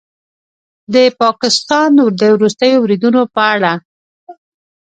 [0.93, 3.73] د پاکستان د وروستیو بریدونو په اړه